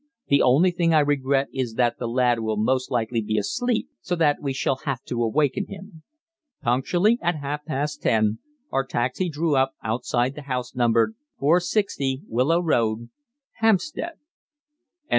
[0.29, 4.15] The only thing I regret is that the lad will most likely be asleep, so
[4.15, 6.01] that we shall have to awaken him."
[6.63, 8.39] Punctually at half past ten
[8.71, 13.11] our taxi drew up outside the house numbered 460 Willow Road,
[13.59, 14.13] Hampstead.